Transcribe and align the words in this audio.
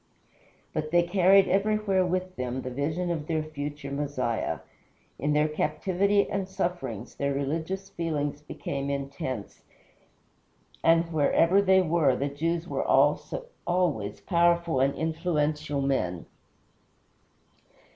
But 0.73 0.89
they 0.89 1.03
carried 1.03 1.47
everywhere 1.47 2.03
with 2.03 2.35
them 2.35 2.63
the 2.63 2.71
vision 2.71 3.11
of 3.11 3.27
their 3.27 3.43
future 3.43 3.91
Messiah. 3.91 4.61
In 5.19 5.33
their 5.33 5.47
captivity 5.47 6.27
and 6.27 6.49
sufferings 6.49 7.13
their 7.13 7.35
religious 7.35 7.87
feelings 7.91 8.41
became 8.41 8.89
intense, 8.89 9.61
and, 10.83 11.13
wherever 11.13 11.61
they 11.61 11.83
were, 11.83 12.15
the 12.15 12.29
Jews 12.29 12.67
were 12.67 12.83
always 12.83 14.21
powerful 14.21 14.79
and 14.79 14.95
influential 14.95 15.83
men. 15.83 16.25